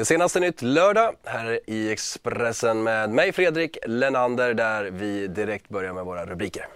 Det 0.00 0.04
senaste 0.04 0.40
nytt 0.40 0.62
lördag 0.62 1.14
här 1.24 1.60
i 1.66 1.92
Expressen 1.92 2.82
med 2.82 3.10
mig 3.10 3.32
Fredrik 3.32 3.78
Lenander 3.86 4.54
där 4.54 4.84
vi 4.84 5.26
direkt 5.26 5.68
börjar 5.68 5.92
med 5.92 6.04
våra 6.04 6.26
rubriker. 6.26 6.68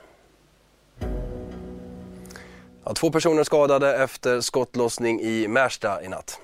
Ja, 2.85 2.95
två 2.95 3.11
personer 3.11 3.45
skadade 3.45 3.97
efter 3.97 4.41
skottlossning 4.41 5.21
i 5.21 5.49
Märsta 5.49 6.03
i 6.03 6.09
natt. 6.09 6.41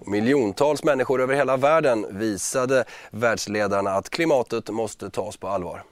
Och 0.00 0.08
miljontals 0.08 0.84
människor 0.84 1.22
över 1.22 1.34
hela 1.34 1.56
världen 1.56 2.06
visade 2.10 2.84
världsledarna 3.10 3.90
att 3.90 4.10
klimatet 4.10 4.68
måste 4.68 5.10
tas 5.10 5.36
på 5.36 5.48
allvar. 5.48 5.82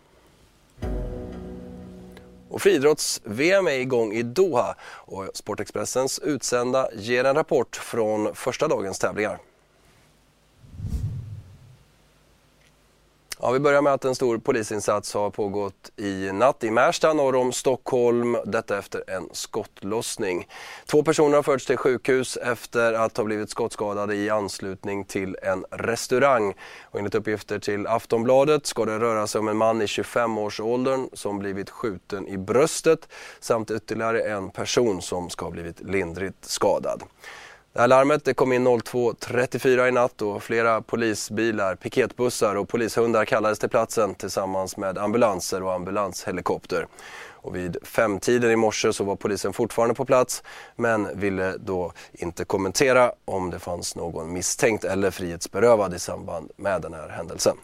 Och 2.56 2.62
friidrotts-VM 2.62 3.66
är 3.66 3.78
igång 3.78 4.12
i 4.12 4.22
Doha 4.22 4.74
och 4.82 5.30
Sportexpressens 5.34 6.18
utsända 6.18 6.88
ger 6.92 7.24
en 7.24 7.34
rapport 7.34 7.76
från 7.76 8.34
första 8.34 8.68
dagens 8.68 8.98
tävlingar. 8.98 9.38
Ja, 13.40 13.50
vi 13.50 13.58
börjar 13.58 13.82
med 13.82 13.92
att 13.92 14.04
en 14.04 14.14
stor 14.14 14.38
polisinsats 14.38 15.14
har 15.14 15.30
pågått 15.30 15.90
i 15.96 16.32
natt 16.32 16.64
i 16.64 16.70
Märsta 16.70 17.12
norr 17.12 17.34
om 17.36 17.52
Stockholm. 17.52 18.36
Detta 18.44 18.78
efter 18.78 19.10
en 19.10 19.28
skottlossning. 19.32 20.48
Två 20.86 21.02
personer 21.02 21.36
har 21.36 21.42
förts 21.42 21.66
till 21.66 21.76
sjukhus 21.76 22.36
efter 22.36 22.92
att 22.92 23.16
ha 23.16 23.24
blivit 23.24 23.50
skottskadade 23.50 24.14
i 24.14 24.30
anslutning 24.30 25.04
till 25.04 25.36
en 25.42 25.64
restaurang. 25.70 26.54
Och 26.82 26.98
enligt 26.98 27.14
uppgifter 27.14 27.58
till 27.58 27.86
Aftonbladet 27.86 28.66
ska 28.66 28.84
det 28.84 28.98
röra 28.98 29.26
sig 29.26 29.38
om 29.38 29.48
en 29.48 29.56
man 29.56 29.82
i 29.82 29.86
25-årsåldern 29.86 31.08
som 31.12 31.38
blivit 31.38 31.70
skjuten 31.70 32.28
i 32.28 32.38
bröstet 32.38 33.08
samt 33.40 33.70
ytterligare 33.70 34.20
en 34.20 34.50
person 34.50 35.02
som 35.02 35.30
ska 35.30 35.44
ha 35.44 35.50
blivit 35.50 35.80
lindrigt 35.80 36.44
skadad. 36.44 37.02
Det 37.76 37.80
här 37.80 37.88
larmet 37.88 38.24
det 38.24 38.34
kom 38.34 38.52
in 38.52 38.68
02.34 38.68 39.88
i 39.88 39.92
natt 39.92 40.22
och 40.22 40.42
flera 40.42 40.82
polisbilar, 40.82 41.74
piketbussar 41.74 42.54
och 42.54 42.68
polishundar 42.68 43.24
kallades 43.24 43.58
till 43.58 43.68
platsen 43.68 44.14
tillsammans 44.14 44.76
med 44.76 44.98
ambulanser 44.98 45.62
och 45.62 45.72
ambulanshelikopter. 45.72 46.86
Och 47.28 47.56
vid 47.56 47.76
femtiden 47.82 48.50
i 48.50 48.56
morse 48.56 48.92
så 48.92 49.04
var 49.04 49.16
polisen 49.16 49.52
fortfarande 49.52 49.94
på 49.94 50.04
plats 50.04 50.42
men 50.76 51.20
ville 51.20 51.56
då 51.56 51.92
inte 52.12 52.44
kommentera 52.44 53.12
om 53.24 53.50
det 53.50 53.58
fanns 53.58 53.96
någon 53.96 54.32
misstänkt 54.32 54.84
eller 54.84 55.10
frihetsberövad 55.10 55.94
i 55.94 55.98
samband 55.98 56.50
med 56.56 56.82
den 56.82 56.94
här 56.94 57.08
händelsen. 57.08 57.56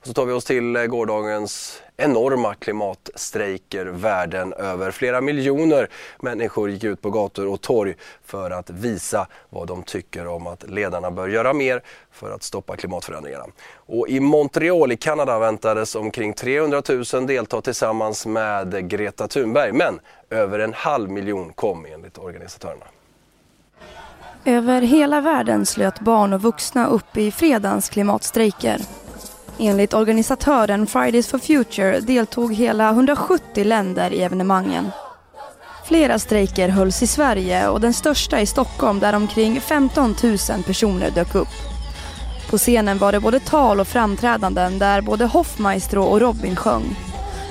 Och 0.00 0.06
så 0.06 0.12
tar 0.12 0.26
vi 0.26 0.32
oss 0.32 0.44
till 0.44 0.76
eh, 0.76 0.84
gårdagens 0.84 1.82
enorma 1.96 2.54
klimatstrejker 2.54 3.86
världen 3.86 4.52
över. 4.52 4.90
Flera 4.90 5.20
miljoner 5.20 5.88
människor 6.20 6.70
gick 6.70 6.84
ut 6.84 7.02
på 7.02 7.10
gator 7.10 7.46
och 7.46 7.60
torg 7.60 7.94
för 8.24 8.50
att 8.50 8.70
visa 8.70 9.26
vad 9.50 9.68
de 9.68 9.82
tycker 9.82 10.26
om 10.26 10.46
att 10.46 10.70
ledarna 10.70 11.10
bör 11.10 11.28
göra 11.28 11.52
mer 11.52 11.82
för 12.12 12.30
att 12.30 12.42
stoppa 12.42 12.76
klimatförändringarna. 12.76 13.44
Och 13.74 14.08
I 14.08 14.20
Montreal 14.20 14.92
i 14.92 14.96
Kanada 14.96 15.38
väntades 15.38 15.94
omkring 15.94 16.34
300 16.34 16.82
000 17.14 17.26
delta 17.26 17.60
tillsammans 17.60 18.26
med 18.26 18.88
Greta 18.90 19.28
Thunberg 19.28 19.72
men 19.72 20.00
över 20.30 20.58
en 20.58 20.72
halv 20.72 21.10
miljon 21.10 21.52
kom 21.52 21.86
enligt 21.86 22.18
organisatörerna. 22.18 22.84
Över 24.44 24.80
hela 24.82 25.20
världen 25.20 25.66
slöt 25.66 26.00
barn 26.00 26.32
och 26.32 26.42
vuxna 26.42 26.86
upp 26.86 27.16
i 27.16 27.30
fredagens 27.30 27.88
klimatstrejker. 27.88 28.80
Enligt 29.60 29.94
organisatören 29.94 30.86
Fridays 30.86 31.26
for 31.28 31.38
Future 31.38 32.00
deltog 32.00 32.54
hela 32.54 32.90
170 32.90 33.64
länder 33.64 34.10
i 34.10 34.22
evenemangen. 34.22 34.90
Flera 35.84 36.18
strejker 36.18 36.68
hölls 36.68 37.02
i 37.02 37.06
Sverige 37.06 37.68
och 37.68 37.80
den 37.80 37.94
största 37.94 38.40
i 38.40 38.46
Stockholm 38.46 38.98
där 38.98 39.12
omkring 39.12 39.60
15 39.60 40.14
000 40.22 40.62
personer 40.66 41.10
dök 41.10 41.34
upp. 41.34 41.48
På 42.50 42.58
scenen 42.58 42.98
var 42.98 43.12
det 43.12 43.20
både 43.20 43.40
tal 43.40 43.80
och 43.80 43.88
framträdanden 43.88 44.78
där 44.78 45.00
både 45.00 45.24
Hoffmaestro 45.24 46.02
och 46.02 46.20
Robin 46.20 46.56
sjöng. 46.56 46.96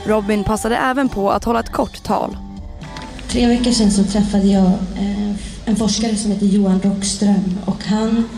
Robin 0.06 0.44
passade 0.44 0.78
även 0.78 1.09
på 1.09 1.31
att 1.31 1.44
hålla 1.44 1.59
ett 1.59 1.72
kort 1.72 2.03
tal. 2.03 2.38
Tre 3.29 3.47
veckor 3.47 3.72
sedan 3.72 3.91
så 3.91 4.03
träffade 4.03 4.47
jag 4.47 4.66
eh, 4.96 5.35
en 5.66 5.75
forskare 5.75 6.16
som 6.16 6.31
heter 6.31 6.46
Johan 6.46 6.81
Rockström 6.81 7.59
och 7.66 7.84
han 7.84 8.29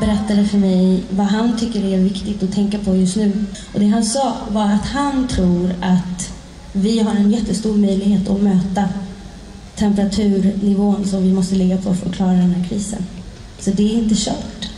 berättade 0.00 0.44
för 0.44 0.58
mig 0.58 1.04
vad 1.10 1.26
han 1.26 1.58
tycker 1.58 1.84
är 1.84 1.98
viktigt 1.98 2.42
att 2.42 2.52
tänka 2.52 2.78
på 2.78 2.96
just 2.96 3.16
nu. 3.16 3.32
Och 3.74 3.80
det 3.80 3.86
han 3.86 4.04
sa 4.04 4.36
var 4.50 4.64
att 4.64 4.86
han 4.86 5.28
tror 5.28 5.70
att 5.80 6.32
vi 6.72 7.00
har 7.00 7.14
en 7.14 7.30
jättestor 7.30 7.76
möjlighet 7.76 8.28
att 8.28 8.42
möta 8.42 8.88
temperaturnivån 9.76 11.04
som 11.04 11.22
vi 11.22 11.32
måste 11.32 11.54
ligga 11.54 11.76
på 11.76 11.94
för 11.94 12.08
att 12.08 12.14
klara 12.14 12.32
den 12.32 12.54
här 12.54 12.68
krisen. 12.68 13.06
Så 13.58 13.70
det 13.70 13.82
är 13.82 13.98
inte 13.98 14.14
kört. 14.14 14.68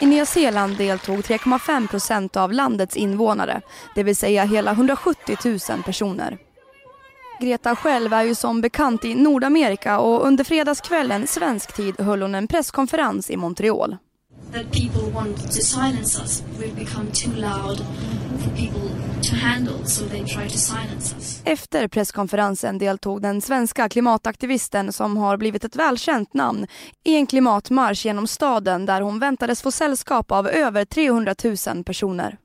I 0.00 0.06
Nya 0.06 0.26
Zeeland 0.26 0.76
deltog 0.76 1.20
3,5 1.20 1.88
procent 1.88 2.36
av 2.36 2.52
landets 2.52 2.96
invånare, 2.96 3.60
det 3.94 4.02
vill 4.02 4.16
säga 4.16 4.44
hela 4.44 4.70
170 4.70 5.36
000 5.44 5.82
personer. 5.84 6.38
Greta 7.40 7.76
själv 7.76 8.12
är 8.12 8.22
ju 8.22 8.34
som 8.34 8.60
bekant 8.60 9.04
i 9.04 9.14
Nordamerika 9.14 9.98
och 9.98 10.26
under 10.26 10.44
fredagskvällen 10.44 11.26
svensk 11.26 11.76
tid 11.76 12.00
höll 12.00 12.22
hon 12.22 12.34
en 12.34 12.48
presskonferens 12.48 13.30
i 13.30 13.36
Montreal. 13.36 13.96
That 14.52 14.72
people 14.72 15.12
want 15.14 15.36
to 15.36 15.52
silence 15.52 16.22
us. 16.22 16.42
We've 16.58 16.74
become 16.74 17.10
too 17.12 17.32
loud 17.36 17.78
for 18.42 18.50
people 18.50 18.90
to 19.22 19.36
handle 19.36 19.86
so 19.86 20.04
they 20.04 20.24
try 20.24 20.48
to 20.48 20.58
silence 20.58 21.16
us. 21.16 21.42
Efter 21.44 21.88
presskonferensen 21.88 22.78
deltog 22.78 23.22
den 23.22 23.40
svenska 23.40 23.88
klimataktivisten 23.88 24.92
som 24.92 25.16
har 25.16 25.36
blivit 25.36 25.64
ett 25.64 25.76
välkänt 25.76 26.34
namn 26.34 26.66
i 27.04 27.16
en 27.16 27.26
klimatmarsch 27.26 28.06
genom 28.06 28.26
staden 28.26 28.86
där 28.86 29.00
hon 29.00 29.18
väntades 29.18 29.62
få 29.62 29.70
sällskap 29.70 30.32
av 30.32 30.48
över 30.48 30.84
300 30.84 31.34
000 31.74 31.84
personer. 31.84 32.38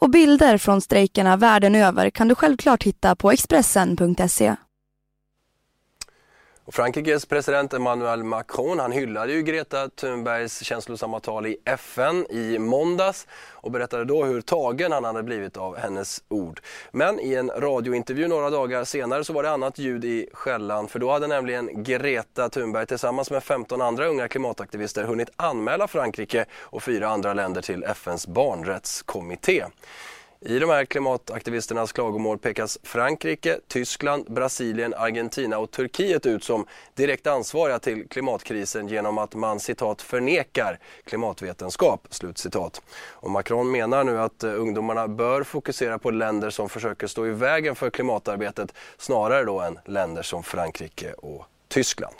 Och 0.00 0.10
bilder 0.10 0.58
från 0.58 0.80
strejkerna 0.80 1.36
världen 1.36 1.74
över 1.74 2.10
kan 2.10 2.28
du 2.28 2.34
självklart 2.34 2.82
hitta 2.82 3.16
på 3.16 3.30
Expressen.se. 3.30 4.56
Och 6.64 6.74
Frankrikes 6.74 7.26
president 7.26 7.74
Emmanuel 7.74 8.24
Macron 8.24 8.78
han 8.78 8.92
hyllade 8.92 9.32
ju 9.32 9.42
Greta 9.42 9.88
Thunbergs 9.88 10.64
känslosamma 10.64 11.20
tal 11.20 11.46
i 11.46 11.56
FN 11.64 12.26
i 12.30 12.58
måndags 12.58 13.26
och 13.50 13.70
berättade 13.70 14.04
då 14.04 14.24
hur 14.24 14.40
tagen 14.40 14.92
han 14.92 15.04
hade 15.04 15.22
blivit 15.22 15.56
av 15.56 15.76
hennes 15.76 16.22
ord. 16.28 16.60
Men 16.90 17.20
i 17.20 17.34
en 17.34 17.50
radiointervju 17.50 18.28
några 18.28 18.50
dagar 18.50 18.84
senare 18.84 19.24
så 19.24 19.32
var 19.32 19.42
det 19.42 19.50
annat 19.50 19.78
ljud 19.78 20.04
i 20.04 20.28
skällan 20.32 20.88
för 20.88 20.98
då 20.98 21.10
hade 21.10 21.26
nämligen 21.26 21.82
Greta 21.84 22.48
Thunberg 22.48 22.86
tillsammans 22.86 23.30
med 23.30 23.42
15 23.42 23.80
andra 23.80 24.06
unga 24.06 24.28
klimataktivister 24.28 25.04
hunnit 25.04 25.30
anmäla 25.36 25.88
Frankrike 25.88 26.44
och 26.60 26.82
fyra 26.82 27.08
andra 27.08 27.34
länder 27.34 27.62
till 27.62 27.84
FNs 27.84 28.26
barnrättskommitté. 28.26 29.64
I 30.42 30.58
de 30.58 30.70
här 30.70 30.84
klimataktivisternas 30.84 31.92
klagomål 31.92 32.38
pekas 32.38 32.78
Frankrike, 32.82 33.58
Tyskland, 33.68 34.32
Brasilien, 34.32 34.94
Argentina 34.94 35.58
och 35.58 35.70
Turkiet 35.70 36.26
ut 36.26 36.44
som 36.44 36.66
direkt 36.94 37.26
ansvariga 37.26 37.78
till 37.78 38.08
klimatkrisen 38.08 38.88
genom 38.88 39.18
att 39.18 39.34
man 39.34 39.60
citat 39.60 40.02
förnekar 40.02 40.78
klimatvetenskap. 41.04 42.06
Slut 42.10 42.38
citat. 42.38 42.82
Och 43.10 43.30
Macron 43.30 43.70
menar 43.70 44.04
nu 44.04 44.18
att 44.18 44.44
eh, 44.44 44.60
ungdomarna 44.60 45.08
bör 45.08 45.42
fokusera 45.42 45.98
på 45.98 46.10
länder 46.10 46.50
som 46.50 46.68
försöker 46.68 47.06
stå 47.06 47.26
i 47.26 47.30
vägen 47.30 47.74
för 47.74 47.90
klimatarbetet 47.90 48.74
snarare 48.98 49.44
då 49.44 49.60
än 49.60 49.78
länder 49.84 50.22
som 50.22 50.42
Frankrike 50.42 51.12
och 51.12 51.44
Tyskland. 51.68 52.14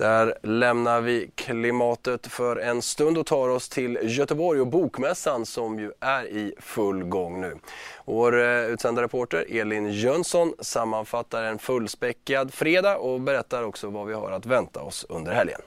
Där 0.00 0.38
lämnar 0.42 1.00
vi 1.00 1.30
klimatet 1.34 2.26
för 2.26 2.56
en 2.56 2.82
stund 2.82 3.18
och 3.18 3.26
tar 3.26 3.48
oss 3.48 3.68
till 3.68 3.98
Göteborg 4.02 4.60
och 4.60 4.66
Bokmässan 4.66 5.46
som 5.46 5.78
ju 5.78 5.92
är 6.00 6.24
i 6.24 6.54
full 6.58 7.04
gång 7.04 7.40
nu. 7.40 7.56
Vår 8.04 8.40
eh, 8.40 8.64
utsända 8.64 9.02
reporter 9.02 9.46
Elin 9.48 9.92
Jönsson 9.92 10.54
sammanfattar 10.60 11.42
en 11.42 11.58
fullspäckad 11.58 12.54
fredag 12.54 12.96
och 12.96 13.20
berättar 13.20 13.62
också 13.62 13.90
vad 13.90 14.06
vi 14.06 14.14
har 14.14 14.30
att 14.30 14.46
vänta 14.46 14.80
oss 14.80 15.06
under 15.08 15.32
helgen. 15.32 15.60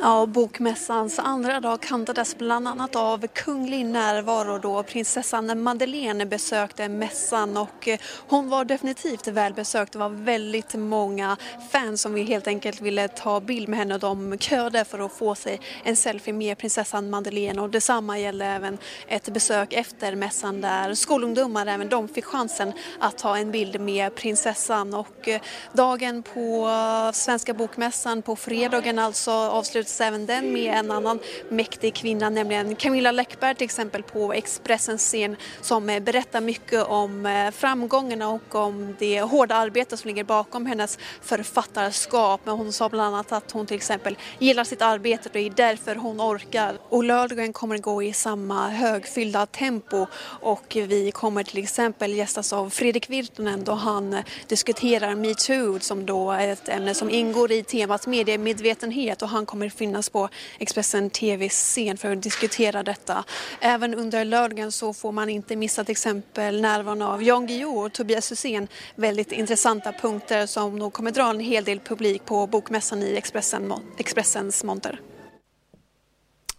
Ja, 0.00 0.26
bokmässans 0.26 1.18
andra 1.18 1.60
dag 1.60 1.80
kantades 1.80 2.38
bland 2.38 2.68
annat 2.68 2.96
av 2.96 3.26
kunglig 3.26 3.86
närvaro 3.86 4.58
då 4.58 4.82
prinsessan 4.82 5.62
Madeleine 5.62 6.26
besökte 6.26 6.88
mässan 6.88 7.56
och 7.56 7.88
eh, 7.88 7.98
hon 8.28 8.48
var 8.48 8.64
definitivt 8.64 9.26
välbesökt. 9.26 9.92
Det 9.92 9.98
var 9.98 10.08
väldigt 10.08 10.74
många 10.74 11.36
fans 11.70 12.02
som 12.02 12.16
helt 12.16 12.46
enkelt 12.46 12.80
ville 12.80 13.08
ta 13.08 13.40
bild 13.40 13.68
med 13.68 13.78
henne 13.78 13.94
och 13.94 14.00
de 14.00 14.38
köade 14.38 14.84
för 14.84 14.98
att 14.98 15.12
få 15.12 15.34
sig 15.34 15.60
en 15.84 15.96
selfie 15.96 16.34
med 16.34 16.58
prinsessan 16.58 17.10
Madeleine 17.10 17.62
och 17.62 17.70
detsamma 17.70 18.18
gällde 18.18 18.44
även 18.44 18.78
ett 19.08 19.28
besök 19.28 19.72
efter 19.72 20.14
mässan 20.14 20.60
där 20.60 20.94
skolungdomar 20.94 21.66
även 21.66 21.88
de 21.88 22.08
fick 22.08 22.24
chansen 22.24 22.72
att 23.00 23.18
ta 23.18 23.36
en 23.36 23.50
bild 23.50 23.80
med 23.80 24.14
prinsessan 24.14 24.94
och 24.94 25.28
eh, 25.28 25.40
dagen 25.72 26.22
på 26.22 26.68
eh, 26.68 27.12
Svenska 27.12 27.54
bokmässan 27.54 28.22
på 28.22 28.36
fredagen 28.36 28.98
alltså 28.98 29.27
så 29.28 29.32
avslutas 29.32 30.00
även 30.00 30.26
den 30.26 30.52
med 30.52 30.74
en 30.74 30.90
annan 30.90 31.18
mäktig 31.48 31.94
kvinna, 31.94 32.30
nämligen 32.30 32.76
Camilla 32.76 33.12
Läckberg 33.12 33.54
till 33.54 33.64
exempel 33.64 34.02
på 34.02 34.32
Expressens 34.32 35.02
scen 35.02 35.36
som 35.60 35.90
eh, 35.90 36.00
berättar 36.00 36.40
mycket 36.40 36.84
om 36.86 37.26
eh, 37.26 37.50
framgångarna 37.50 38.28
och 38.28 38.54
om 38.54 38.96
det 38.98 39.20
hårda 39.20 39.54
arbete 39.54 39.96
som 39.96 40.08
ligger 40.08 40.24
bakom 40.24 40.66
hennes 40.66 40.98
författarskap. 41.22 42.40
Men 42.44 42.56
hon 42.56 42.72
sa 42.72 42.88
bland 42.88 43.14
annat 43.14 43.32
att 43.32 43.50
hon 43.50 43.66
till 43.66 43.76
exempel 43.76 44.16
gillar 44.38 44.64
sitt 44.64 44.82
arbete 44.82 45.28
och 45.28 45.32
det 45.32 45.40
är 45.40 45.50
därför 45.50 45.94
hon 45.94 46.20
orkar. 46.20 46.78
Och 46.88 47.04
lördagen 47.04 47.52
kommer 47.52 47.78
gå 47.78 48.02
i 48.02 48.12
samma 48.12 48.68
högfyllda 48.68 49.46
tempo 49.46 50.06
och 50.40 50.76
vi 50.76 51.10
kommer 51.10 51.42
till 51.42 51.58
exempel 51.58 52.14
gästas 52.14 52.52
av 52.52 52.70
Fredrik 52.70 53.10
Virtanen 53.10 53.64
då 53.64 53.72
han 53.72 54.12
eh, 54.12 54.24
diskuterar 54.46 55.14
metoo 55.14 55.80
som 55.80 56.06
då 56.06 56.32
är 56.32 56.48
ett 56.48 56.68
ämne 56.68 56.94
som 56.94 57.10
ingår 57.10 57.52
i 57.52 57.62
temat 57.62 58.06
mediemedvetenhet 58.06 59.07
och 59.22 59.28
han 59.28 59.46
kommer 59.46 59.68
finnas 59.68 60.10
på 60.10 60.28
Expressen 60.58 61.10
TVs 61.10 61.52
scen 61.52 61.96
för 61.96 62.12
att 62.12 62.22
diskutera 62.22 62.82
detta. 62.82 63.24
Även 63.60 63.94
under 63.94 64.24
lördagen 64.24 64.72
så 64.72 64.94
får 64.94 65.12
man 65.12 65.28
inte 65.28 65.56
missa 65.56 65.84
till 65.84 65.92
exempel 65.92 66.60
närvaron 66.60 67.02
av 67.02 67.22
Jan 67.22 67.46
Guillou 67.46 67.78
och 67.78 67.92
Tobias 67.92 68.32
Hysén. 68.32 68.68
Väldigt 68.94 69.32
intressanta 69.32 69.92
punkter 69.92 70.46
som 70.46 70.76
nog 70.76 70.92
kommer 70.92 71.10
dra 71.10 71.30
en 71.30 71.40
hel 71.40 71.64
del 71.64 71.80
publik 71.80 72.24
på 72.24 72.46
bokmässan 72.46 73.02
i 73.02 73.16
Expressen, 73.16 73.72
Expressens 73.98 74.64
monter. 74.64 75.00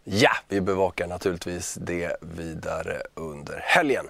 Ja, 0.04 0.32
vi 0.48 0.62
bevakar 0.62 1.08
naturligtvis 1.08 1.78
det 1.82 2.18
vidare 2.22 3.02
under 3.14 3.62
helgen. 3.64 4.06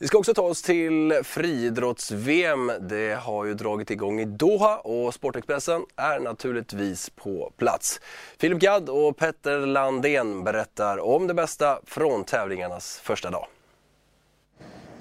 Vi 0.00 0.06
ska 0.06 0.18
också 0.18 0.34
ta 0.34 0.42
oss 0.42 0.62
till 0.62 1.20
friidrotts-VM. 1.24 2.72
Det 2.80 3.14
har 3.14 3.44
ju 3.44 3.54
dragit 3.54 3.90
igång 3.90 4.20
i 4.20 4.24
Doha 4.24 4.76
och 4.76 5.14
Sportexpressen 5.14 5.84
är 5.96 6.20
naturligtvis 6.20 7.10
på 7.10 7.52
plats. 7.56 8.00
Filip 8.38 8.58
Gadd 8.58 8.88
och 8.88 9.16
Petter 9.16 9.58
Landén 9.58 10.44
berättar 10.44 10.98
om 10.98 11.26
det 11.26 11.34
bästa 11.34 11.80
från 11.84 12.24
tävlingarnas 12.24 13.00
första 13.04 13.30
dag. 13.30 13.46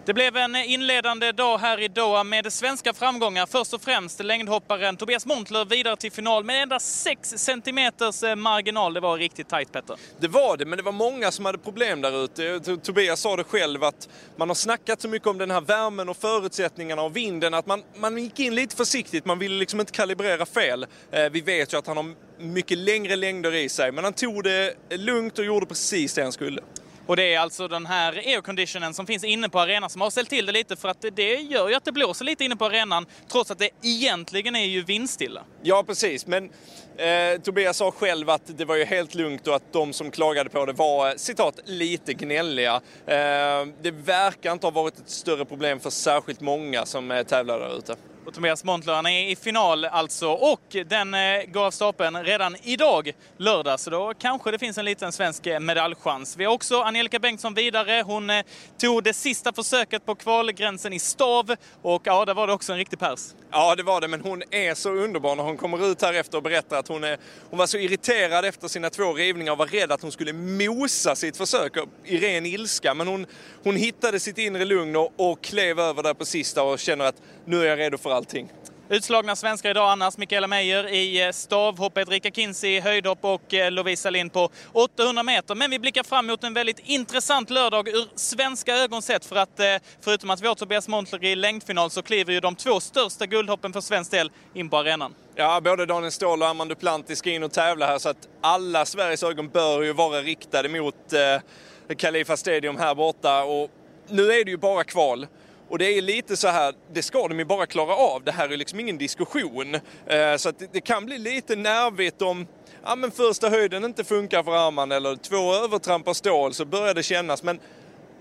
Det 0.07 0.13
blev 0.13 0.37
en 0.37 0.55
inledande 0.55 1.31
dag 1.31 1.57
här 1.57 1.79
i 1.79 1.87
Doha 1.87 2.23
med 2.23 2.53
svenska 2.53 2.93
framgångar. 2.93 3.45
Först 3.45 3.73
och 3.73 3.81
främst 3.81 4.23
längdhopparen 4.23 4.97
Tobias 4.97 5.25
Montler 5.25 5.65
vidare 5.65 5.95
till 5.95 6.11
final 6.11 6.43
med 6.43 6.63
endast 6.63 7.01
6 7.03 7.29
centimeters 7.29 8.23
eh, 8.23 8.35
marginal. 8.35 8.93
Det 8.93 8.99
var 8.99 9.17
riktigt 9.17 9.49
tajt 9.49 9.71
Petter. 9.71 9.97
Det 10.19 10.27
var 10.27 10.57
det, 10.57 10.65
men 10.65 10.77
det 10.77 10.83
var 10.83 10.91
många 10.91 11.31
som 11.31 11.45
hade 11.45 11.57
problem 11.57 12.01
där 12.01 12.23
ute. 12.23 12.47
Eh, 12.47 12.77
Tobias 12.77 13.19
sa 13.19 13.35
det 13.35 13.43
själv 13.43 13.83
att 13.83 14.09
man 14.35 14.49
har 14.49 14.55
snackat 14.55 15.01
så 15.01 15.07
mycket 15.07 15.27
om 15.27 15.37
den 15.37 15.51
här 15.51 15.61
värmen 15.61 16.09
och 16.09 16.17
förutsättningarna 16.17 17.01
och 17.01 17.15
vinden 17.15 17.53
att 17.53 17.65
man, 17.65 17.83
man 17.95 18.17
gick 18.17 18.39
in 18.39 18.55
lite 18.55 18.75
försiktigt. 18.75 19.25
Man 19.25 19.39
ville 19.39 19.55
liksom 19.55 19.79
inte 19.79 19.91
kalibrera 19.91 20.45
fel. 20.45 20.85
Eh, 21.11 21.29
vi 21.31 21.41
vet 21.41 21.73
ju 21.73 21.77
att 21.77 21.87
han 21.87 21.97
har 21.97 22.13
mycket 22.39 22.77
längre 22.77 23.15
längder 23.15 23.55
i 23.55 23.69
sig, 23.69 23.91
men 23.91 24.03
han 24.03 24.13
tog 24.13 24.43
det 24.43 24.73
lugnt 24.89 25.39
och 25.39 25.45
gjorde 25.45 25.65
precis 25.65 26.13
det 26.13 26.23
han 26.23 26.31
skulle. 26.31 26.61
Och 27.07 27.15
det 27.15 27.33
är 27.33 27.39
alltså 27.39 27.67
den 27.67 27.85
här 27.85 28.13
airconditionen 28.13 28.93
som 28.93 29.07
finns 29.07 29.23
inne 29.23 29.49
på 29.49 29.59
arenan 29.59 29.89
som 29.89 30.01
har 30.01 30.09
ställt 30.09 30.29
till 30.29 30.45
det 30.45 30.51
lite 30.51 30.75
för 30.75 30.89
att 30.89 31.05
det 31.13 31.35
gör 31.35 31.69
ju 31.69 31.75
att 31.75 31.85
det 31.85 31.91
blåser 31.91 32.25
lite 32.25 32.45
inne 32.45 32.55
på 32.55 32.65
arenan 32.65 33.05
trots 33.27 33.51
att 33.51 33.59
det 33.59 33.69
egentligen 33.81 34.55
är 34.55 34.65
ju 34.65 34.83
vindstilla. 34.83 35.43
Ja 35.61 35.83
precis, 35.87 36.27
men 36.27 36.49
eh, 36.97 37.41
Tobias 37.41 37.77
sa 37.77 37.91
själv 37.91 38.29
att 38.29 38.57
det 38.57 38.65
var 38.65 38.75
ju 38.75 38.85
helt 38.85 39.15
lugnt 39.15 39.47
och 39.47 39.55
att 39.55 39.73
de 39.73 39.93
som 39.93 40.11
klagade 40.11 40.49
på 40.49 40.65
det 40.65 40.73
var 40.73 41.13
citat 41.17 41.59
lite 41.65 42.13
gnälliga. 42.13 42.81
Eh, 43.05 43.65
det 43.81 43.91
verkar 43.91 44.51
inte 44.51 44.65
ha 44.65 44.71
varit 44.71 44.99
ett 44.99 45.09
större 45.09 45.45
problem 45.45 45.79
för 45.79 45.89
särskilt 45.89 46.41
många 46.41 46.85
som 46.85 47.11
eh, 47.11 47.23
tävlar 47.23 47.59
där 47.59 47.77
ute. 47.77 47.95
Och 48.27 48.33
Tobias 48.33 48.63
Montlör, 48.63 49.07
är 49.07 49.31
i 49.31 49.35
final 49.35 49.85
alltså 49.85 50.29
och 50.29 50.75
den 50.85 51.13
eh, 51.13 51.43
går 51.47 51.65
av 51.65 51.71
stapeln 51.71 52.23
redan 52.23 52.55
idag, 52.63 53.11
lördag. 53.37 53.79
Så 53.79 53.89
då 53.89 54.13
kanske 54.19 54.51
det 54.51 54.59
finns 54.59 54.77
en 54.77 54.85
liten 54.85 55.11
svensk 55.11 55.47
eh, 55.47 55.59
medaljchans. 55.59 56.37
Vi 56.37 56.45
har 56.45 56.53
också 56.53 56.81
Angelica 56.81 57.19
Bengtsson 57.19 57.53
vidare. 57.53 58.03
Hon 58.05 58.29
eh, 58.29 58.45
tog 58.77 59.03
det 59.03 59.13
sista 59.13 59.53
försöket 59.53 60.05
på 60.05 60.15
kvalgränsen 60.15 60.93
i 60.93 60.99
stav 60.99 61.55
och 61.81 62.01
ja, 62.05 62.25
där 62.25 62.33
var 62.33 62.47
det 62.47 62.53
också 62.53 62.71
en 62.71 62.77
riktig 62.77 62.99
pers. 62.99 63.19
Ja, 63.51 63.75
det 63.75 63.83
var 63.83 64.01
det, 64.01 64.07
men 64.07 64.21
hon 64.21 64.43
är 64.51 64.73
så 64.73 64.89
underbar 64.89 65.35
när 65.35 65.43
hon 65.43 65.57
kommer 65.57 65.91
ut 65.91 66.01
här 66.01 66.13
efter 66.13 66.37
och 66.37 66.43
berättar 66.43 66.79
att 66.87 66.93
hon, 66.93 67.03
är, 67.03 67.17
hon 67.49 67.59
var 67.59 67.67
så 67.67 67.77
irriterad 67.77 68.45
efter 68.45 68.67
sina 68.67 68.89
två 68.89 69.13
rivningar 69.13 69.51
och 69.51 69.57
var 69.57 69.65
rädd 69.67 69.91
att 69.91 70.01
hon 70.01 70.11
skulle 70.11 70.33
mosa 70.33 71.15
sitt 71.15 71.37
försök 71.37 71.77
i 72.05 72.17
ren 72.17 72.45
ilska. 72.45 72.93
Men 72.93 73.07
hon, 73.07 73.25
hon 73.63 73.75
hittade 73.75 74.19
sitt 74.19 74.37
inre 74.37 74.65
lugn 74.65 74.95
och, 74.95 75.13
och 75.15 75.43
klev 75.43 75.79
över 75.79 76.03
där 76.03 76.13
på 76.13 76.25
sista 76.25 76.63
och 76.63 76.79
känner 76.79 77.05
att 77.05 77.21
nu 77.45 77.61
är 77.61 77.65
jag 77.65 77.79
redo 77.79 77.97
för 77.97 78.11
allting. 78.11 78.49
Utslagna 78.89 79.35
svenskar 79.35 79.69
idag 79.69 79.89
annars. 79.89 80.17
Mikaela 80.17 80.47
Meijer 80.47 80.87
i 80.87 81.23
eh, 81.25 81.31
stavhoppet, 81.31 82.09
Rika 82.09 82.31
Kinsey 82.31 82.75
i 82.75 82.79
höjdhopp 82.79 83.19
och 83.21 83.53
eh, 83.53 83.71
Lovisa 83.71 84.09
Lind 84.09 84.33
på 84.33 84.49
800 84.73 85.23
meter. 85.23 85.55
Men 85.55 85.71
vi 85.71 85.79
blickar 85.79 86.03
fram 86.03 86.25
emot 86.25 86.43
en 86.43 86.53
väldigt 86.53 86.79
intressant 86.79 87.49
lördag 87.49 87.87
ur 87.87 88.07
svenska 88.15 88.75
ögon 88.75 89.01
sett 89.01 89.25
för 89.25 89.35
att 89.35 89.59
eh, 89.59 89.65
förutom 90.01 90.29
att 90.29 90.41
vi 90.41 90.47
har 90.47 90.55
Tobias 90.55 90.87
Montler 90.87 91.23
i 91.23 91.35
längdfinal 91.35 91.89
så 91.89 92.01
kliver 92.01 92.33
ju 92.33 92.39
de 92.39 92.55
två 92.55 92.79
största 92.79 93.25
guldhoppen 93.25 93.73
för 93.73 93.81
svensk 93.81 94.11
del 94.11 94.31
in 94.53 94.69
på 94.69 94.77
arenan. 94.77 95.15
Ja, 95.35 95.61
både 95.61 95.85
Daniel 95.85 96.11
Ståhl 96.11 96.41
och 96.41 96.47
Armand 96.47 96.71
Duplantis 96.71 97.19
ska 97.19 97.29
in 97.29 97.43
och 97.43 97.51
tävla 97.51 97.87
här 97.87 97.97
så 97.97 98.09
att 98.09 98.27
alla 98.41 98.85
Sveriges 98.85 99.23
ögon 99.23 99.49
bör 99.49 99.81
ju 99.81 99.93
vara 99.93 100.21
riktade 100.21 100.69
mot 100.69 101.13
eh, 101.13 101.95
Khalifa 101.97 102.37
Stadium 102.37 102.77
här 102.77 102.95
borta. 102.95 103.43
Och 103.43 103.69
nu 104.07 104.31
är 104.31 104.45
det 104.45 104.51
ju 104.51 104.57
bara 104.57 104.83
kval. 104.83 105.27
Och 105.69 105.77
det 105.77 105.97
är 105.97 106.01
lite 106.01 106.37
så 106.37 106.47
här, 106.47 106.73
det 106.93 107.03
ska 107.03 107.27
de 107.27 107.39
ju 107.39 107.45
bara 107.45 107.65
klara 107.65 107.95
av. 107.95 108.23
Det 108.23 108.31
här 108.31 108.49
är 108.49 108.57
liksom 108.57 108.79
ingen 108.79 108.97
diskussion. 108.97 109.75
Eh, 110.05 110.35
så 110.37 110.49
att 110.49 110.63
det 110.73 110.81
kan 110.81 111.05
bli 111.05 111.17
lite 111.17 111.55
nervigt 111.55 112.21
om 112.21 112.47
ja, 112.83 112.95
men 112.95 113.11
första 113.11 113.49
höjden 113.49 113.85
inte 113.85 114.03
funkar 114.03 114.43
för 114.43 114.67
Arman 114.67 114.91
eller 114.91 115.15
två 115.15 115.53
övertramp 115.53 116.07
av 116.07 116.13
stål 116.13 116.53
så 116.53 116.65
börjar 116.65 116.93
det 116.93 117.03
kännas. 117.03 117.43
Men 117.43 117.59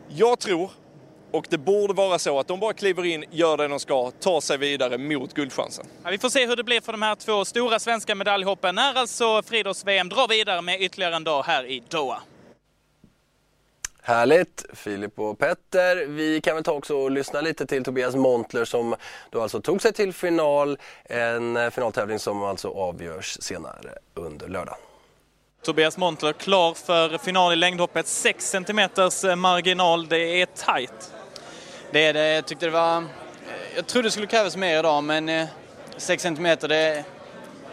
jag 0.08 0.38
tror, 0.38 0.70
och 1.32 1.46
det 1.50 1.58
borde 1.58 1.94
vara 1.94 2.18
så, 2.18 2.38
att 2.38 2.48
de 2.48 2.60
bara 2.60 2.72
kliver 2.72 3.04
in, 3.04 3.24
gör 3.30 3.56
det 3.56 3.68
de 3.68 3.80
ska, 3.80 4.10
tar 4.10 4.40
sig 4.40 4.58
vidare 4.58 4.98
mot 4.98 5.34
guldchansen. 5.34 5.86
Ja, 6.04 6.10
vi 6.10 6.18
får 6.18 6.28
se 6.28 6.46
hur 6.46 6.56
det 6.56 6.64
blir 6.64 6.80
för 6.80 6.92
de 6.92 7.02
här 7.02 7.14
två 7.14 7.44
stora 7.44 7.78
svenska 7.78 8.14
medaljhoppen 8.14 8.74
när 8.74 8.94
alltså 8.94 9.42
friidrotts-VM 9.42 10.08
drar 10.08 10.28
vidare 10.28 10.62
med 10.62 10.82
ytterligare 10.82 11.16
en 11.16 11.24
dag 11.24 11.42
här 11.42 11.66
i 11.70 11.82
Doha. 11.88 12.22
Härligt! 14.06 14.64
Filip 14.72 15.18
och 15.18 15.38
Petter. 15.38 16.06
Vi 16.06 16.40
kan 16.40 16.54
väl 16.54 16.64
ta 16.64 16.72
också 16.72 16.96
och 16.96 17.10
lyssna 17.10 17.40
lite 17.40 17.66
till 17.66 17.84
Tobias 17.84 18.14
Montler 18.14 18.64
som 18.64 18.96
då 19.30 19.42
alltså 19.42 19.60
tog 19.60 19.82
sig 19.82 19.92
till 19.92 20.12
final. 20.12 20.78
En 21.04 21.56
eh, 21.56 21.70
finaltävling 21.70 22.18
som 22.18 22.42
alltså 22.42 22.68
avgörs 22.68 23.36
senare 23.40 23.90
under 24.14 24.48
lördagen. 24.48 24.78
Tobias 25.64 25.96
Montler 25.96 26.32
klar 26.32 26.74
för 26.74 27.18
final 27.18 27.52
i 27.52 27.56
längdhoppet. 27.56 28.06
6 28.06 28.50
cm 28.50 28.78
eh, 28.78 29.36
marginal. 29.36 30.08
Det 30.08 30.18
är 30.18 30.46
tight. 30.46 31.12
Det 31.90 32.04
är 32.04 32.12
det. 32.12 32.28
Jag 32.28 32.46
tyckte 32.46 32.66
det 32.66 32.72
var... 32.72 33.04
Jag 33.76 33.86
trodde 33.86 34.08
det 34.08 34.12
skulle 34.12 34.26
krävas 34.26 34.56
mer 34.56 34.78
idag 34.78 35.04
men 35.04 35.46
6 35.96 36.24
eh, 36.24 36.34
cm 36.34 36.56
det 36.60 36.76
är... 36.76 37.04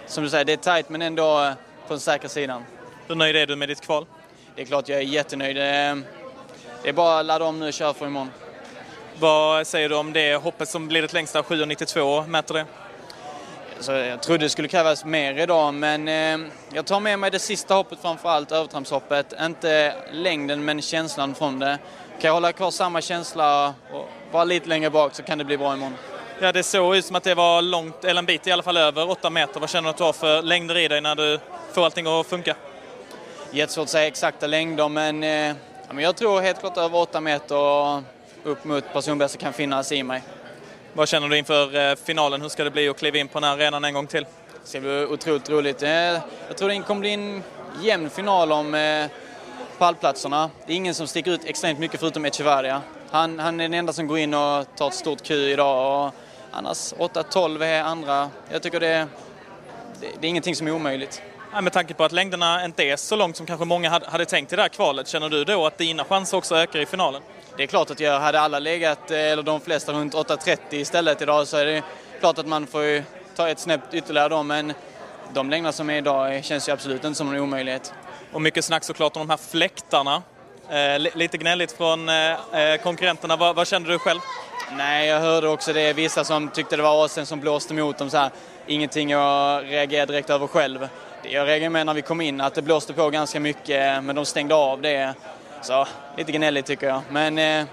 Som 0.08 0.24
du 0.24 0.30
säger, 0.30 0.46
det 0.46 0.54
är 0.54 0.58
tight 0.58 0.90
men 0.90 1.02
ändå 1.02 1.54
på 1.88 1.94
den 1.94 2.00
säkra 2.00 2.30
sidan. 2.30 2.64
Hur 3.08 3.16
nöjd 3.16 3.36
är 3.36 3.48
du 3.48 3.56
med 3.56 3.70
ditt 3.70 3.82
kval? 3.82 4.06
Det 4.56 4.62
är 4.62 4.66
klart 4.66 4.90
jag 4.90 5.00
är 5.00 5.04
jättenöjd. 5.04 5.58
Det 6.84 6.90
är 6.90 6.94
bara 6.94 7.20
att 7.20 7.26
ladda 7.26 7.46
om 7.46 7.60
nu 7.60 7.68
och 7.68 7.74
köra 7.74 7.94
för 7.94 8.06
imorgon. 8.06 8.32
Vad 9.20 9.68
säger 9.68 9.90
du 9.90 9.96
om 9.96 10.14
det 10.14 10.36
hoppet 10.36 10.70
som 10.70 10.88
blir 10.88 11.02
det 11.02 11.14
längsta, 11.14 11.42
7,92? 11.42 12.28
Mäter 12.28 12.54
det? 12.54 12.66
Så 13.80 13.92
jag 13.92 14.22
trodde 14.22 14.46
det 14.46 14.50
skulle 14.50 14.68
krävas 14.68 15.06
mer 15.06 15.40
idag, 15.40 15.74
men 15.74 16.08
eh, 16.08 16.48
jag 16.74 16.86
tar 16.86 17.00
med 17.00 17.20
mig 17.20 17.32
det 17.32 17.40
sista 17.40 17.76
hoppet 17.76 18.00
framförallt, 18.02 18.52
övertrampshoppet. 18.52 19.34
Inte 19.42 19.94
längden, 20.12 20.66
men 20.66 20.82
känslan 20.82 21.36
från 21.36 21.60
det. 21.60 21.78
Kan 22.22 22.28
jag 22.28 22.34
hålla 22.34 22.52
kvar 22.52 22.72
samma 22.72 23.02
känsla 23.02 23.74
och 23.94 24.10
vara 24.32 24.44
lite 24.44 24.70
längre 24.70 24.90
bak 24.90 25.16
så 25.16 25.24
kan 25.24 25.38
det 25.38 25.44
bli 25.44 25.58
bra 25.58 25.74
imorgon. 25.74 25.96
Ja, 26.42 26.52
det 26.52 26.64
såg 26.64 26.96
ut 26.96 27.06
som 27.06 27.16
att 27.16 27.24
det 27.24 27.36
var 27.36 27.62
långt, 27.62 28.06
eller 28.06 28.20
en 28.20 28.26
bit 28.26 28.48
i 28.48 28.52
alla 28.52 28.64
fall 28.64 28.78
över 28.78 29.10
8 29.10 29.30
meter. 29.30 29.60
Vad 29.60 29.70
känner 29.70 29.84
du 29.84 29.90
att 29.90 29.98
du 29.98 30.04
har 30.04 30.14
för 30.14 30.42
längder 30.42 30.78
i 30.78 30.88
dig 30.88 31.02
när 31.02 31.16
du 31.16 31.40
får 31.74 31.86
allting 31.86 32.08
att 32.08 32.28
funka? 32.28 32.56
Jättesvårt 33.52 33.84
att 33.84 33.90
säga 33.90 34.08
exakta 34.08 34.48
längder, 34.48 34.90
men, 34.90 35.24
eh, 35.24 35.56
ja, 35.88 35.94
men 35.94 36.04
jag 36.04 36.16
tror 36.16 36.42
helt 36.42 36.60
klart 36.60 36.78
över 36.78 36.98
8 36.98 37.22
meter 37.22 37.58
och 37.58 38.02
upp 38.44 38.64
mot 38.64 38.94
personbästa 38.94 39.38
kan 39.38 39.54
finnas 39.54 39.92
i 39.92 40.04
mig. 40.04 40.24
Vad 40.94 41.10
känner 41.10 41.30
du 41.30 41.38
inför 41.38 41.90
eh, 41.90 41.96
finalen? 41.96 42.42
Hur 42.42 42.50
ska 42.50 42.64
det 42.64 42.72
bli 42.72 42.90
att 42.90 42.98
kliva 42.98 43.18
in 43.18 43.28
på 43.28 43.40
den 43.40 43.50
här 43.50 43.58
arenan 43.58 43.84
en 43.84 43.94
gång 43.94 44.08
till? 44.08 44.24
Det 44.64 44.70
ska 44.70 44.80
bli 44.80 45.06
otroligt 45.06 45.50
roligt. 45.50 45.84
Eh, 45.84 45.90
jag 45.90 46.58
tror 46.58 46.70
det 46.70 46.80
kommer 46.80 47.02
bli 47.02 47.14
en 47.14 47.44
jämn 47.82 48.10
final 48.10 48.52
om 48.52 48.76
eh, 48.76 49.06
pallplatserna. 49.78 50.50
Det 50.66 50.74
är 50.74 50.78
ingen 50.78 50.96
som 50.96 51.08
sticker 51.08 51.32
ut 51.32 51.46
extremt 51.46 51.80
mycket 51.80 52.00
förutom 52.00 52.26
Echevarria. 52.26 52.82
Han, 53.10 53.40
han 53.40 53.60
är 53.60 53.64
den 53.64 53.74
enda 53.74 53.94
som 53.94 54.08
går 54.08 54.18
in 54.18 54.34
och 54.34 54.76
tar 54.76 54.88
ett 54.88 54.94
stort 54.94 55.24
Q 55.24 55.36
idag. 55.36 56.06
Och 56.06 56.14
annars 56.52 56.94
8-12 56.94 57.64
är 57.64 57.84
andra. 57.84 58.30
Jag 58.52 58.64
tycker 58.64 58.80
det, 58.80 59.08
det, 60.00 60.08
det 60.20 60.28
är 60.28 60.30
ingenting 60.30 60.56
som 60.56 60.68
är 60.68 60.72
omöjligt. 60.72 61.22
Ja, 61.56 61.62
med 61.62 61.74
tanke 61.74 61.94
på 61.94 62.04
att 62.04 62.12
längderna 62.12 62.66
inte 62.66 62.84
är 62.84 62.96
så 62.96 63.16
långt 63.16 63.38
som 63.38 63.46
kanske 63.46 63.66
många 63.66 63.90
hade, 63.90 64.26
tänkt 64.26 64.54
i 64.54 64.56
det 64.56 64.62
här 64.62 64.70
kvalet, 64.70 65.08
känner 65.08 65.30
du 65.30 65.44
då 65.44 65.66
att 65.66 65.78
dina 65.78 66.04
chanser 66.04 66.38
också 66.38 66.56
ökar 66.56 66.80
i 66.80 66.86
finalen? 66.86 67.22
Det 67.58 67.64
är 67.64 67.68
klart 67.68 67.92
att 67.92 68.00
jag 68.00 68.20
hade 68.20 68.40
alla 68.40 68.60
legat, 68.60 69.12
eh, 69.12 69.18
eller 69.18 69.44
de 69.44 69.62
flesta, 69.62 69.94
runt 69.94 70.14
8.30 70.14 70.58
istället 70.70 71.22
idag 71.22 71.48
så 71.48 71.58
är 71.58 71.66
det 71.66 71.84
klart 72.20 72.38
att 72.38 72.48
man 72.48 72.68
får 72.68 73.04
ta 73.36 73.50
ett 73.50 73.60
snäpp 73.60 73.94
ytterligare 73.94 74.30
då, 74.30 74.44
men 74.44 74.74
de 75.34 75.50
längder 75.50 75.72
som 75.72 75.90
är 75.90 75.98
idag 75.98 76.46
känns 76.46 76.70
ju 76.70 76.74
absolut 76.74 77.04
inte 77.04 77.18
som 77.18 77.34
en 77.34 77.40
omöjlighet. 77.40 77.94
Och 78.32 78.42
mycket 78.42 78.66
snack 78.66 78.84
såklart 78.84 79.16
om 79.16 79.28
de 79.28 79.30
här 79.30 79.38
fläktarna. 79.38 80.22
Eh, 80.70 81.00
lite 81.16 81.38
gnälligt 81.38 81.72
från 81.72 82.10
eh, 82.10 82.32
eh, 82.32 82.82
konkurrenterna. 82.84 83.36
Vad, 83.36 83.56
vad 83.56 83.68
kände 83.68 83.92
du 83.92 84.00
själv? 84.00 84.20
Nej, 84.72 85.08
jag 85.08 85.20
hörde 85.20 85.48
också 85.48 85.74
det. 85.74 85.94
Vissa 85.94 86.24
som 86.24 86.50
tyckte 86.50 86.76
det 86.76 86.84
var 86.84 87.04
åsen 87.04 87.26
som 87.26 87.40
blåste 87.40 87.74
emot 87.74 87.98
dem 87.98 88.10
så 88.10 88.18
här. 88.18 88.32
Ingenting 88.68 89.10
jag 89.10 89.64
reagerade 89.64 90.14
direkt 90.14 90.30
över 90.30 90.48
själv. 90.48 90.88
Jag 91.26 91.48
reagerade 91.48 91.70
med 91.70 91.86
när 91.86 91.94
vi 91.94 92.02
kom 92.02 92.22
in, 92.22 92.42
att 92.42 92.56
det 92.56 92.62
blåste 92.62 92.94
på 92.94 93.10
ganska 93.10 93.40
mycket, 93.40 94.04
men 94.04 94.16
de 94.16 94.26
stängde 94.26 94.56
av 94.56 94.82
det. 94.82 95.14
Så 95.62 95.88
lite 96.18 96.32
gnälligt 96.32 96.66
tycker 96.66 96.88
jag. 96.88 97.02
Men 97.12 97.38
eh, 97.38 97.66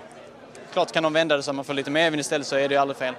klart 0.72 0.92
kan 0.92 1.02
de 1.02 1.12
vända 1.12 1.36
det 1.36 1.42
så 1.42 1.50
att 1.50 1.56
man 1.56 1.64
får 1.64 1.74
lite 1.74 1.90
mer 1.90 2.00
medvind 2.00 2.20
istället 2.20 2.46
så 2.46 2.56
är 2.56 2.68
det 2.68 2.74
ju 2.74 2.80
aldrig 2.80 2.96
fel. 2.96 3.14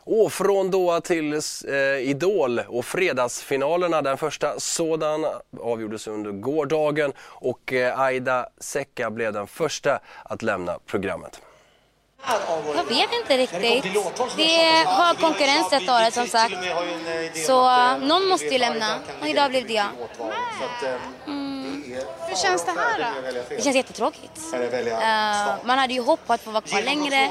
Och 0.00 0.32
från 0.32 0.70
Doha 0.70 1.00
till 1.00 1.32
eh, 1.32 2.10
Idol 2.10 2.60
och 2.68 2.84
fredagsfinalerna. 2.84 4.02
Den 4.02 4.16
första 4.16 4.60
sådan 4.60 5.26
avgjordes 5.60 6.06
under 6.06 6.30
gårdagen 6.30 7.12
och 7.20 7.72
eh, 7.72 8.00
Aida 8.00 8.48
Secka 8.58 9.10
blev 9.10 9.32
den 9.32 9.46
första 9.46 10.00
att 10.22 10.42
lämna 10.42 10.78
programmet. 10.86 11.40
Jag 12.74 12.84
vet 12.84 13.12
inte 13.12 13.36
riktigt. 13.36 13.82
Det 14.36 14.84
var 14.84 15.14
konkurrens 15.14 15.70
detta 15.70 15.96
året 15.96 16.14
som 16.14 16.26
sagt. 16.26 16.54
Så 17.46 17.62
någon 17.98 18.28
måste 18.28 18.46
ju 18.46 18.58
lämna 18.58 18.98
och 19.20 19.28
idag 19.28 19.50
blev 19.50 19.66
det 19.66 19.72
jag. 19.72 19.86
Mm. 21.26 21.84
Hur 22.28 22.36
känns 22.36 22.64
det 22.64 22.70
här 22.70 22.98
då? 22.98 23.40
Det 23.48 23.62
känns 23.62 23.76
jättetråkigt. 23.76 24.40
Uh, 24.54 25.54
man 25.64 25.78
hade 25.78 25.94
ju 25.94 26.00
hoppats 26.00 26.44
på 26.44 26.50
att 26.50 26.68
få 26.68 26.74
vara 26.74 26.84
längre. 26.84 27.30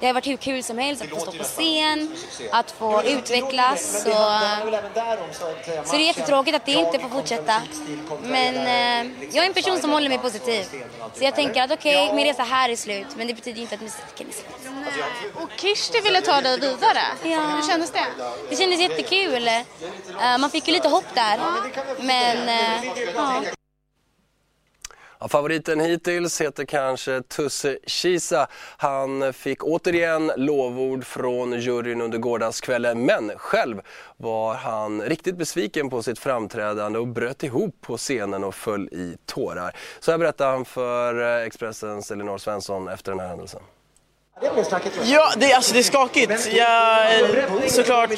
Det 0.00 0.06
har 0.06 0.14
varit 0.14 0.26
hur 0.26 0.36
kul 0.36 0.62
som 0.62 0.78
helst 0.78 1.02
att 1.02 1.08
få 1.08 1.20
stå 1.20 1.32
på 1.32 1.44
scen, 1.44 2.16
att 2.52 2.70
få 2.70 3.02
utvecklas. 3.02 4.02
Så, 4.02 4.10
så 5.84 5.96
det 5.96 6.02
är 6.02 6.06
jättetråkigt 6.06 6.56
att 6.56 6.66
det 6.66 6.72
inte 6.72 6.98
får 6.98 7.08
fortsätta. 7.08 7.62
Men 8.22 8.56
eh, 8.56 9.12
jag 9.32 9.44
är 9.44 9.48
en 9.48 9.54
person 9.54 9.78
som 9.78 9.90
håller 9.90 10.08
mig 10.08 10.18
positiv. 10.18 10.64
Så 11.14 11.24
jag 11.24 11.34
tänker 11.34 11.62
att 11.62 11.72
okej, 11.72 12.04
okay, 12.04 12.16
min 12.16 12.26
resa 12.26 12.42
här 12.42 12.70
är 12.70 12.76
slut, 12.76 13.06
men 13.16 13.26
det 13.26 13.34
betyder 13.34 13.62
inte 13.62 13.74
att 13.74 13.80
musiken 13.80 14.28
är 14.28 14.32
slut. 14.32 15.34
Och 15.34 15.50
Kirsti 15.56 16.00
ville 16.00 16.20
ta 16.20 16.40
dig 16.40 16.60
vidare. 16.60 17.02
Ja. 17.22 17.40
Hur 17.40 17.68
kändes 17.68 17.90
det? 17.90 18.06
Det 18.50 18.56
kändes 18.56 18.80
jättekul. 18.80 19.48
Man 20.40 20.50
fick 20.50 20.68
ju 20.68 20.74
lite 20.74 20.88
hopp 20.88 21.14
där. 21.14 21.40
Men, 22.00 22.48
ja. 23.14 23.52
Ja, 25.20 25.28
favoriten 25.28 25.80
hittills 25.80 26.40
heter 26.40 26.64
kanske 26.64 27.22
Tusse 27.22 27.78
Kisa. 27.86 28.46
Han 28.76 29.32
fick 29.32 29.64
återigen 29.64 30.32
lovord 30.36 31.04
från 31.04 31.60
juryn 31.60 32.00
under 32.00 32.18
gårdagskvällen 32.18 33.06
men 33.06 33.30
själv 33.36 33.80
var 34.16 34.54
han 34.54 35.02
riktigt 35.02 35.36
besviken 35.36 35.90
på 35.90 36.02
sitt 36.02 36.18
framträdande 36.18 36.98
och 36.98 37.08
bröt 37.08 37.42
ihop 37.42 37.80
på 37.80 37.96
scenen 37.96 38.44
och 38.44 38.54
föll 38.54 38.88
i 38.88 39.16
tårar. 39.26 39.76
Så 40.00 40.10
här 40.10 40.18
berättar 40.18 40.50
han 40.50 40.64
för 40.64 41.38
eh, 41.40 41.46
Expressens 41.46 42.10
Elinor 42.10 42.38
Svensson 42.38 42.88
efter 42.88 43.12
den 43.12 43.20
här 43.20 43.28
händelsen. 43.28 43.60
Ja, 45.04 45.32
det, 45.36 45.52
alltså, 45.52 45.72
det 45.72 45.78
är 45.78 45.82
skakigt. 45.82 46.48
Jag, 46.52 47.70
såklart, 47.70 48.10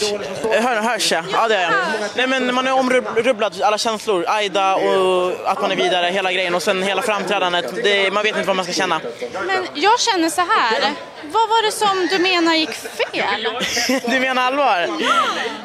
hör, 0.43 0.77
hörs 0.77 1.13
jag? 1.13 1.25
Ja, 1.33 1.49
det 1.49 1.57
är 1.57 1.63
jag. 1.63 1.73
Nej, 2.17 2.27
men 2.27 2.55
man 2.55 2.67
är 2.67 2.73
omrubblad, 2.73 3.63
alla 3.63 3.79
känslor. 3.79 4.25
Aida 4.29 4.77
och 4.77 5.33
att 5.51 5.61
man 5.61 5.71
är 5.71 5.77
vidare, 5.77 6.07
hela 6.07 6.33
grejen. 6.33 6.55
Och 6.55 6.63
sen 6.63 6.83
hela 6.83 7.03
framträdandet. 7.03 7.85
Det, 7.85 8.11
man 8.11 8.23
vet 8.23 8.37
inte 8.37 8.47
vad 8.47 8.57
man 8.57 8.65
ska 8.65 8.75
känna. 8.75 9.01
Men 9.47 9.67
jag 9.75 10.01
känner 10.01 10.31
så 10.31 10.41
här. 10.41 10.95
Vad 11.33 11.49
var 11.49 11.63
det 11.63 11.73
som 11.73 12.07
du 12.11 12.19
menar 12.19 12.55
gick 12.55 12.73
fel? 12.73 13.49
du 14.11 14.21
menar 14.21 14.43
allvar? 14.43 14.89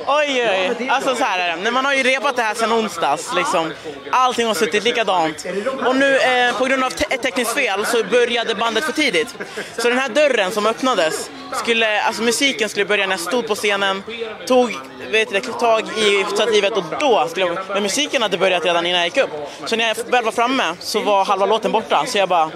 Oj, 0.08 0.50
oj. 0.50 0.90
Alltså 0.90 1.16
så 1.16 1.24
här 1.24 1.40
är 1.40 1.58
det. 1.58 1.72
Man 1.72 1.86
har 1.86 1.94
ju 1.94 2.04
repat 2.04 2.36
det 2.36 2.42
här 2.42 2.56
sedan 2.56 2.74
onsdags. 2.74 3.32
Liksom. 3.36 3.74
Allting 4.12 4.48
har 4.48 4.54
suttit 4.54 4.84
likadant. 4.84 5.46
Och 5.86 5.96
nu 5.96 6.18
eh, 6.18 6.58
på 6.58 6.66
grund 6.66 6.84
av 6.84 6.90
te 6.90 7.06
ett 7.10 7.22
tekniskt 7.22 7.54
fel 7.54 7.86
så 7.86 8.04
började 8.04 8.56
bandet 8.56 8.84
för 8.84 8.92
tidigt. 8.92 9.36
Så 9.78 9.90
den 9.90 9.98
här 9.98 10.10
dörren 10.10 10.45
som 10.52 10.66
öppnades, 10.66 11.30
skulle, 11.54 12.02
alltså 12.02 12.24
musiken 12.24 12.70
skulle 12.70 12.86
börja 12.86 13.06
när 13.06 13.14
jag 13.14 13.20
stod 13.20 13.48
på 13.48 13.56
scenen, 13.56 14.04
tog 14.48 14.78
vet 15.12 15.30
du, 15.30 15.40
tag 15.40 15.84
i 15.98 16.26
stativet 16.34 16.74
och 16.74 16.84
då 17.00 17.28
skulle 17.28 17.46
jag... 17.46 17.58
Men 17.70 17.84
musiken 17.84 18.22
hade 18.22 18.38
börjat 18.38 18.66
redan 18.66 18.86
innan 18.86 19.00
jag 19.00 19.08
gick 19.08 19.18
upp. 19.18 19.30
Så 19.66 19.76
när 19.76 19.88
jag 19.88 19.96
väl 20.12 20.24
var 20.24 20.32
framme 20.32 20.64
så 20.80 21.00
var 21.00 21.26
halva 21.26 21.46
låten 21.46 21.72
borta. 21.72 22.06
Så 22.08 22.18
jag 22.18 22.30
bara... 22.30 22.52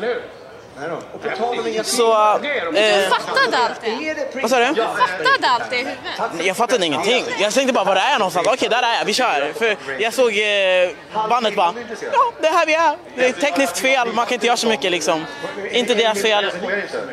Så, 1.83 2.11
eh, 2.13 2.41
du 2.41 3.09
fattade 3.09 3.57
allt 3.57 3.81
det? 3.81 4.41
Vad 4.41 4.49
sa 4.49 4.59
du? 4.59 4.65
Du 4.65 4.81
fattade 4.81 5.49
allt 5.49 5.69
det 5.69 5.75
i 5.75 5.79
huvudet? 5.79 6.45
Jag 6.45 6.57
fattade 6.57 6.85
ingenting. 6.85 7.25
Jag 7.39 7.53
tänkte 7.53 7.73
bara, 7.73 7.83
var 7.83 7.95
är 7.95 8.11
jag 8.11 8.19
någonstans? 8.19 8.47
Okej, 8.47 8.69
där 8.69 8.83
är 8.83 8.97
jag, 8.97 9.05
vi 9.05 9.13
kör. 9.13 9.53
För 9.57 9.77
jag 9.99 10.13
såg 10.13 10.27
eh, 10.27 11.29
bandet 11.29 11.55
bara, 11.55 11.73
ja, 12.13 12.31
det 12.41 12.47
är 12.47 12.51
här 12.51 12.65
vi 12.65 12.73
är. 12.73 12.97
Det 13.15 13.25
är 13.27 13.31
tekniskt 13.31 13.79
fel, 13.79 14.13
man 14.13 14.25
kan 14.25 14.33
inte 14.33 14.45
göra 14.45 14.57
så 14.57 14.67
mycket 14.67 14.91
liksom. 14.91 15.25
Inte 15.71 15.93
deras 15.93 16.21
fel. 16.21 16.51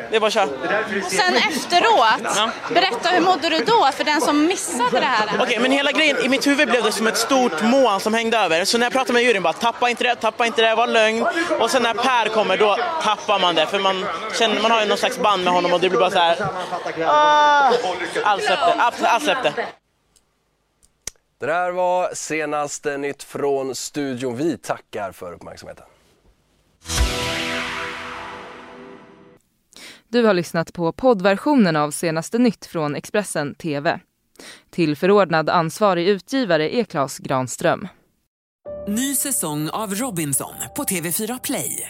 Det 0.09 0.15
är 0.15 0.19
bara 0.19 0.27
att 0.27 0.33
köra. 0.33 0.45
Och 1.05 1.11
sen 1.11 1.35
efteråt, 1.35 2.35
ja. 2.35 2.49
berätta 2.73 3.09
hur 3.09 3.21
mådde 3.21 3.49
du 3.49 3.59
då 3.59 3.89
för 3.93 4.03
den 4.03 4.21
som 4.21 4.45
missade 4.45 4.99
det 4.99 5.05
här? 5.05 5.25
Okej, 5.27 5.41
okay, 5.41 5.59
men 5.59 5.71
hela 5.71 5.91
grejen, 5.91 6.17
i 6.25 6.29
mitt 6.29 6.47
huvud 6.47 6.69
blev 6.69 6.83
det 6.83 6.91
som 6.91 7.07
ett 7.07 7.17
stort 7.17 7.61
moln 7.61 7.99
som 7.99 8.13
hängde 8.13 8.37
över. 8.37 8.65
Så 8.65 8.77
när 8.77 8.85
jag 8.85 8.93
pratade 8.93 9.13
med 9.13 9.23
juryn 9.23 9.43
bara, 9.43 9.53
tappa 9.53 9.89
inte 9.89 10.03
det, 10.03 10.15
tappa 10.15 10.45
inte 10.45 10.61
det, 10.61 10.75
var 10.75 10.87
lögn. 10.87 11.25
Och 11.59 11.71
sen 11.71 11.83
när 11.83 11.93
Per 11.93 12.29
kommer, 12.29 12.57
då 12.57 12.77
tappar 13.03 13.39
man 13.39 13.56
det. 13.57 13.67
För 13.67 13.79
man, 13.79 14.05
känner, 14.39 14.61
man 14.61 14.71
har 14.71 14.81
ju 14.81 14.87
någon 14.87 14.97
slags 14.97 15.19
band 15.19 15.43
med 15.43 15.53
honom 15.53 15.73
och 15.73 15.79
det 15.79 15.89
blir 15.89 15.99
bara 15.99 16.11
så 16.11 16.19
här. 16.19 16.37
Ah, 17.05 17.73
allt 18.23 18.43
släppte. 18.43 18.73
Allt 18.73 19.23
släppte. 19.23 19.53
Det 21.39 21.45
där 21.45 21.71
var 21.71 22.09
senaste 22.13 22.97
nytt 22.97 23.23
från 23.23 23.75
studion. 23.75 24.37
Vi 24.37 24.57
tackar 24.57 25.11
för 25.11 25.33
uppmärksamheten. 25.33 25.85
Du 30.09 30.25
har 30.25 30.33
lyssnat 30.33 30.73
på 30.73 30.91
poddversionen 30.91 31.75
av 31.75 31.91
senaste 31.91 32.37
nytt 32.37 32.65
från 32.65 32.95
Expressen 32.95 33.55
TV. 33.55 33.99
Tillförordnad 34.69 35.49
ansvarig 35.49 36.07
utgivare 36.07 36.75
är 36.75 36.83
Klas 36.83 37.17
Granström. 37.17 37.87
Ny 38.87 39.15
säsong 39.15 39.69
av 39.69 39.95
Robinson 39.95 40.53
på 40.75 40.83
TV4 40.83 41.39
Play. 41.43 41.89